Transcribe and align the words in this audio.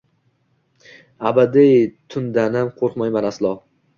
Abadiy 1.31 1.77
tundanam 2.15 2.75
qo’rqmayman 2.81 3.29
aslo. 3.33 3.53